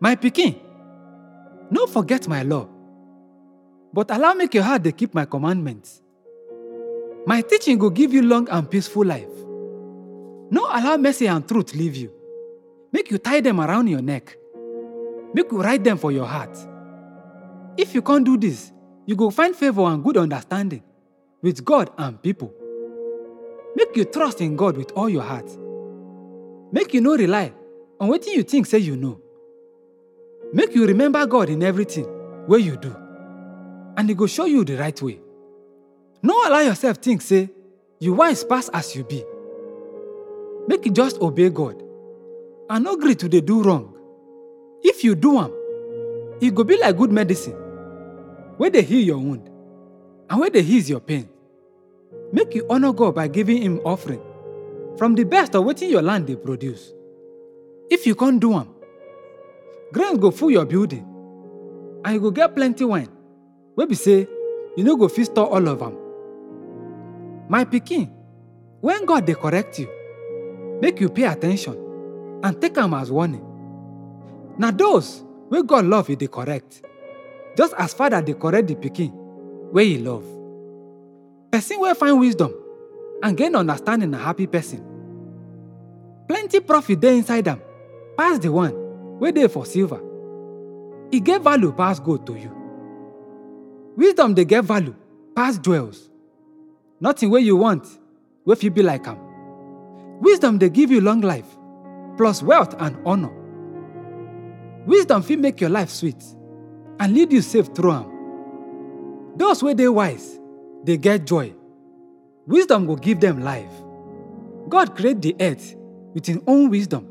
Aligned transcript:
My 0.00 0.14
pikin, 0.14 0.54
no 1.70 1.86
forget 1.86 2.28
my 2.28 2.42
law, 2.42 2.68
but 3.92 4.10
allow 4.10 4.34
make 4.34 4.52
your 4.54 4.62
heart 4.64 4.82
dey 4.82 4.92
keep 4.92 5.14
my 5.14 5.24
commandments. 5.24 6.02
My 7.26 7.40
teaching 7.40 7.78
go 7.78 7.88
give 7.90 8.12
you 8.12 8.22
long 8.22 8.48
and 8.50 8.70
peaceful 8.70 9.04
life. 9.04 9.32
No 10.50 10.66
allow 10.70 10.96
mercy 10.96 11.26
and 11.26 11.46
truth 11.48 11.74
leave 11.74 11.96
you. 11.96 12.12
Make 12.92 13.10
you 13.10 13.18
tie 13.18 13.40
them 13.40 13.58
around 13.60 13.88
your 13.88 14.02
neck. 14.02 14.36
Make 15.34 15.50
you 15.50 15.60
write 15.60 15.82
them 15.82 15.98
for 15.98 16.12
your 16.12 16.26
heart. 16.26 16.56
If 17.76 17.94
you 17.94 18.02
can't 18.02 18.24
do 18.24 18.36
this, 18.36 18.72
you 19.06 19.16
go 19.16 19.30
find 19.30 19.56
favor 19.56 19.82
and 19.82 20.04
good 20.04 20.16
understanding 20.18 20.82
with 21.42 21.64
God 21.64 21.90
and 21.98 22.20
people. 22.22 22.52
Make 23.74 23.96
you 23.96 24.04
trust 24.04 24.40
in 24.40 24.56
God 24.56 24.76
with 24.76 24.92
all 24.92 25.08
your 25.08 25.22
heart. 25.22 25.50
Make 26.70 26.92
you 26.94 27.00
no 27.00 27.16
rely 27.16 27.52
on 27.98 28.10
wetin 28.10 28.34
you 28.34 28.42
think 28.42 28.66
say 28.66 28.78
you 28.78 28.96
know. 28.96 29.20
Make 30.52 30.74
you 30.74 30.86
remember 30.86 31.24
God 31.26 31.48
in 31.50 31.62
everything 31.62 32.04
where 32.46 32.60
you 32.60 32.76
do, 32.76 32.94
and 33.96 34.08
He 34.08 34.14
go 34.14 34.26
show 34.26 34.44
you 34.46 34.64
the 34.64 34.76
right 34.76 35.00
way. 35.02 35.20
No 36.22 36.34
allow 36.46 36.60
yourself 36.60 36.98
think 36.98 37.20
say 37.22 37.50
you 38.00 38.14
wise 38.14 38.44
pass 38.44 38.68
as 38.70 38.94
you 38.96 39.04
be. 39.04 39.24
Make 40.68 40.84
you 40.86 40.92
just 40.92 41.20
obey 41.20 41.50
God 41.50 41.82
and 42.68 42.84
no 42.84 42.96
gree 42.96 43.14
to 43.16 43.28
dey 43.28 43.40
do 43.40 43.62
wrong. 43.62 43.92
If 44.82 45.04
you 45.04 45.14
do 45.14 45.38
am, 45.38 45.52
e 46.40 46.50
go 46.50 46.64
be 46.64 46.76
like 46.78 46.96
good 46.96 47.12
medicine 47.12 47.56
wey 48.58 48.70
dey 48.70 48.82
heal 48.82 49.00
your 49.04 49.18
wound 49.18 49.48
and 50.30 50.40
wey 50.40 50.48
dey 50.50 50.60
ease 50.60 50.88
your 50.90 51.00
pain. 51.00 51.28
Make 52.32 52.54
you 52.54 52.66
honor 52.68 52.92
God 52.92 53.14
by 53.14 53.28
giving 53.28 53.62
Him 53.62 53.80
offering 53.84 54.20
from 54.98 55.14
the 55.14 55.24
best 55.24 55.54
of 55.54 55.64
wetin 55.64 55.90
your 55.90 56.02
land 56.02 56.26
dey 56.26 56.36
produce. 56.36 56.92
If 57.90 58.06
you 58.06 58.14
can't 58.16 58.40
do 58.40 58.54
am, 58.54 58.68
grain 59.92 60.16
go 60.16 60.30
full 60.30 60.50
your 60.50 60.64
building 60.64 61.06
and 62.04 62.14
you 62.14 62.20
go 62.20 62.30
get 62.30 62.54
plenty 62.54 62.84
wine 62.84 63.08
wey 63.76 63.86
be 63.86 63.94
say 63.94 64.26
you 64.76 64.84
no 64.84 64.96
go 64.96 65.08
fit 65.08 65.26
store 65.26 65.46
all 65.48 65.68
of 65.68 65.80
am. 65.82 65.96
My 67.48 67.64
pikin, 67.64 68.10
when 68.80 69.04
God 69.06 69.24
dey 69.24 69.34
correct 69.34 69.78
you, 69.78 69.88
make 70.82 71.00
you 71.00 71.08
pay 71.08 71.22
attention 71.24 71.74
and 72.42 72.60
take 72.60 72.76
am 72.76 72.92
as 72.92 73.10
warning. 73.10 73.42
Na 74.58 74.70
those 74.70 75.24
wey 75.48 75.62
God 75.62 75.86
love 75.86 76.08
He 76.08 76.16
dey 76.16 76.26
correct, 76.26 76.82
just 77.56 77.72
as 77.78 77.94
father 77.94 78.20
dey 78.20 78.34
correct 78.34 78.68
the 78.68 78.74
pikin 78.74 79.12
wey 79.72 79.86
He 79.94 79.98
love. 79.98 80.24
Person 81.50 81.80
wey 81.80 81.94
find 81.94 82.20
wisdom 82.20 82.52
and 83.22 83.36
gain 83.36 83.54
understanding 83.56 84.10
na 84.10 84.18
happy 84.18 84.46
person. 84.46 84.84
Plenty 86.28 86.60
profit 86.60 87.00
dey 87.00 87.16
inside 87.16 87.48
am 87.48 87.62
pass 88.18 88.38
the 88.40 88.52
one 88.52 88.74
wey 89.20 89.32
dey 89.32 89.48
for 89.48 89.64
silver. 89.66 90.00
E 91.10 91.20
get 91.20 91.42
value 91.42 91.72
pass 91.72 92.00
gold 92.00 92.26
to 92.26 92.34
you. 92.34 92.50
Wisdom 93.96 94.34
dey 94.34 94.44
get 94.44 94.64
value 94.64 94.94
pass 95.34 95.58
jewels. 95.58 96.10
Nothing 97.00 97.30
wey 97.30 97.40
you 97.40 97.56
want 97.56 97.86
wey 98.44 98.54
fit 98.54 98.74
be 98.74 98.82
like 98.82 99.06
am. 99.06 99.18
Wisdom 100.20 100.58
dey 100.58 100.68
give 100.68 100.90
you 100.90 101.00
long 101.00 101.20
life 101.20 101.46
plus 102.16 102.42
wealth 102.42 102.74
and 102.78 102.96
honor. 103.04 103.32
Wisdom 104.86 105.22
fit 105.22 105.38
make 105.38 105.60
your 105.60 105.70
life 105.70 105.90
sweet 105.90 106.22
and 107.00 107.14
lead 107.14 107.32
you 107.32 107.42
safe 107.42 107.66
through 107.74 107.92
am. 107.92 109.32
Those 109.36 109.62
wey 109.62 109.74
dey 109.74 109.88
wise 109.88 110.38
dey 110.84 110.96
get 110.96 111.26
joy. 111.26 111.52
Wisdom 112.46 112.86
go 112.86 112.96
give 112.96 113.20
them 113.20 113.42
life. 113.42 113.70
God 114.68 114.96
create 114.96 115.20
the 115.22 115.34
earth 115.40 115.74
with 116.14 116.26
Him 116.26 116.42
own 116.46 116.70
wisdom. 116.70 117.06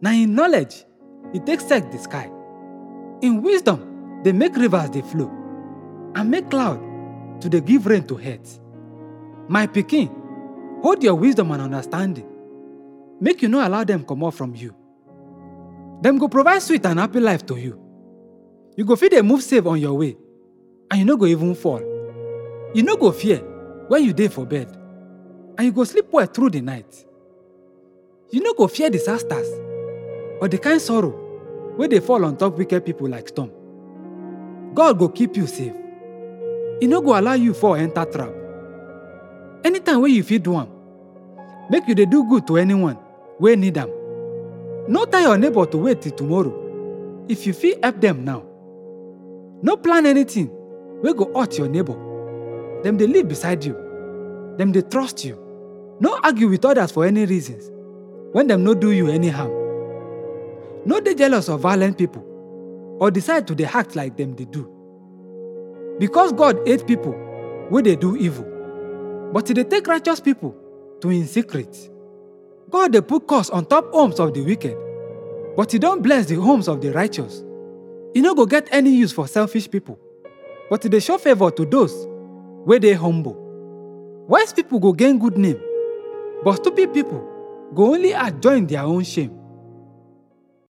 Na 0.00 0.10
in 0.10 0.34
knowledge 0.34 0.84
e 1.32 1.38
take 1.40 1.60
set 1.60 1.90
the 1.92 1.98
sky. 1.98 2.30
In 3.22 3.42
wisdom 3.42 4.22
they 4.22 4.32
make 4.32 4.56
rivers 4.56 4.90
they 4.90 5.02
flow 5.02 5.30
and 6.14 6.30
make 6.30 6.50
cloud 6.50 6.80
to 7.40 7.48
they 7.48 7.60
give 7.60 7.86
rain 7.86 8.06
to 8.06 8.18
earth. 8.18 8.60
My 9.48 9.66
pikin, 9.66 10.10
hold 10.82 11.02
your 11.02 11.14
wisdom 11.14 11.50
and 11.52 11.62
understanding. 11.62 12.26
Make 13.20 13.42
you 13.42 13.48
no 13.48 13.66
allow 13.66 13.84
them 13.84 14.04
comot 14.04 14.34
from 14.34 14.54
you. 14.54 14.74
Them 16.02 16.18
go 16.18 16.28
provide 16.28 16.62
sweet 16.62 16.84
and 16.86 16.98
happy 16.98 17.20
life 17.20 17.44
to 17.46 17.56
you. 17.56 17.78
You 18.76 18.84
go 18.84 18.96
feel 18.96 19.10
dey 19.10 19.22
move 19.22 19.42
safe 19.42 19.66
on 19.66 19.78
your 19.80 19.94
way 19.94 20.16
and 20.90 21.00
you 21.00 21.04
no 21.04 21.16
go 21.16 21.26
even 21.26 21.54
fall. 21.54 21.80
You 22.74 22.82
no 22.82 22.96
go 22.96 23.12
fear 23.12 23.38
when 23.88 24.04
you 24.04 24.12
day 24.12 24.28
for 24.28 24.46
bed 24.46 24.68
and 25.58 25.66
you 25.66 25.72
go 25.72 25.84
sleep 25.84 26.06
well 26.10 26.26
through 26.26 26.50
the 26.50 26.60
night. 26.60 27.04
You 28.30 28.40
no 28.42 28.54
go 28.54 28.68
fear 28.68 28.88
disasters 28.90 29.48
or 30.40 30.48
the 30.48 30.58
kind 30.58 30.80
sorrow 30.80 31.14
wey 31.76 31.86
dey 31.88 32.00
fall 32.00 32.24
on 32.24 32.36
top 32.36 32.56
wicked 32.58 32.84
people 32.84 33.08
like 33.08 33.28
storm. 33.28 33.50
God 34.74 34.98
go 34.98 35.08
keep 35.08 35.36
you 35.36 35.46
safe. 35.46 35.74
E 36.80 36.86
no 36.86 37.00
go 37.00 37.18
allow 37.18 37.34
you 37.34 37.52
fall 37.54 37.74
enter 37.74 38.04
trap. 38.04 38.32
Anytime 39.64 40.00
wey 40.00 40.10
you 40.10 40.22
fit 40.22 40.42
do 40.42 40.66
make 41.70 41.86
you 41.88 41.94
dey 41.94 42.06
do 42.06 42.24
good 42.28 42.46
to 42.46 42.56
anyone 42.56 42.98
wey 43.38 43.56
need 43.56 43.76
am. 43.78 43.90
No 44.88 45.04
tell 45.04 45.20
your 45.22 45.38
neighbor 45.38 45.66
to 45.66 45.78
wait 45.78 46.00
till 46.02 46.12
tomorrow 46.12 47.24
if 47.28 47.46
you 47.46 47.52
fit 47.52 47.82
help 47.84 48.00
them 48.00 48.24
now. 48.24 48.42
No 49.62 49.76
plan 49.76 50.06
anything 50.06 50.50
wey 51.02 51.12
go 51.12 51.30
hurt 51.38 51.58
your 51.58 51.68
neighbor. 51.68 51.96
Dem 52.82 52.96
dey 52.96 53.06
live 53.06 53.28
beside 53.28 53.64
you. 53.64 53.74
Dem 54.56 54.72
dey 54.72 54.82
trust 54.82 55.24
you. 55.24 55.36
No 56.00 56.18
argue 56.24 56.48
with 56.48 56.64
others 56.64 56.92
for 56.92 57.04
any 57.04 57.26
reasons 57.26 57.70
when 58.32 58.46
dem 58.46 58.64
no 58.64 58.74
do 58.74 58.90
you 58.92 59.08
any 59.08 59.28
harm. 59.28 59.59
No 60.86 61.00
dey 61.00 61.14
jealous 61.14 61.48
of 61.48 61.60
violent 61.60 61.98
people 61.98 62.24
or 63.00 63.10
decide 63.10 63.46
to 63.46 63.54
dey 63.54 63.64
act 63.64 63.96
like 63.96 64.16
dem 64.16 64.34
dey 64.34 64.44
do. 64.46 64.68
Because 65.98 66.32
God 66.32 66.58
hate 66.66 66.86
people 66.86 67.14
wey 67.70 67.82
dey 67.82 67.96
do 67.96 68.16
evil, 68.16 68.44
but 69.32 69.46
dey 69.46 69.64
take 69.64 69.86
righteous 69.86 70.20
people 70.20 70.54
to 71.00 71.10
in 71.10 71.26
secret. 71.26 71.90
God 72.70 72.92
dey 72.92 73.00
put 73.00 73.26
curse 73.26 73.50
on 73.50 73.66
top 73.66 73.90
homes 73.92 74.18
of 74.20 74.32
the 74.34 74.42
wicked, 74.42 74.76
but 75.56 75.74
e 75.74 75.78
don 75.78 76.00
bless 76.02 76.26
the 76.26 76.36
homes 76.36 76.68
of 76.68 76.80
the 76.80 76.92
righteous. 76.92 77.42
E 78.16 78.20
no 78.20 78.34
go 78.34 78.46
get 78.46 78.66
any 78.72 78.90
use 78.90 79.12
for 79.12 79.28
selfish 79.28 79.70
people, 79.70 79.98
but 80.70 80.80
dey 80.82 81.00
show 81.00 81.18
favor 81.18 81.50
to 81.50 81.66
those 81.66 82.06
wey 82.66 82.78
dey 82.78 82.94
humble. 82.94 83.36
Wise 84.28 84.52
people 84.52 84.78
go 84.78 84.92
gain 84.92 85.18
good 85.18 85.36
name, 85.36 85.60
but 86.44 86.56
stupid 86.56 86.94
people 86.94 87.26
go 87.74 87.94
only 87.94 88.14
add 88.14 88.40
join 88.42 88.66
their 88.66 88.82
own 88.82 89.04
shame. 89.04 89.36